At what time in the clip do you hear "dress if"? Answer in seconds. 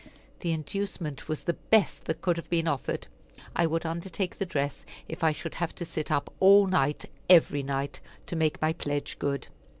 4.47-5.23